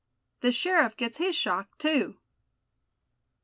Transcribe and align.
THE 0.39 0.51
SHERIFF 0.51 0.97
GETS 0.97 1.17
HIS 1.17 1.35
SHOCK, 1.35 1.77
TOO. 1.77 2.17